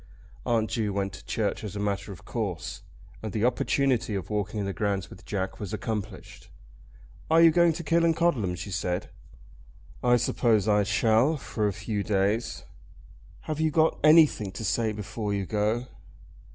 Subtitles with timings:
[0.47, 2.81] Aunt Ju went to church as a matter of course,
[3.21, 6.49] and the opportunity of walking in the grounds with Jack was accomplished.
[7.29, 9.11] "Are you going to Killancodlem?" she said.
[10.03, 12.63] "I suppose I shall, for a few days."
[13.41, 15.85] "Have you got anything to say before you go?"